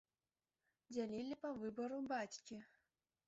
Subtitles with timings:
[0.93, 2.57] Дзялілі па выбару бацькі.